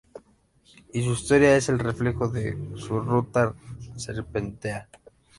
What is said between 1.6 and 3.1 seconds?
el reflejo de su